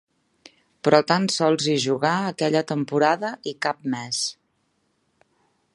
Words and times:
Però 0.87 1.01
tan 1.11 1.27
sols 1.33 1.67
hi 1.73 1.75
jugà 1.83 2.13
aquella 2.31 2.63
temporada 2.73 3.33
i 3.53 3.55
cap 3.67 3.87
més. 3.97 4.25